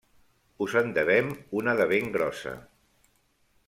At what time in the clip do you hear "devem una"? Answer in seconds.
0.95-1.79